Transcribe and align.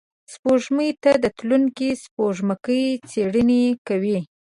سپوږمۍ 0.33 0.89
ته 1.03 1.11
تلونکي 1.37 1.89
سپوږمکۍ 2.03 2.83
څېړنې 3.09 3.63
کوي 3.87 4.19